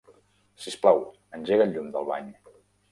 Sisplau, 0.63 1.03
engega 1.41 1.69
el 1.69 1.77
llum 1.77 1.95
del 1.99 2.13
bany. 2.13 2.37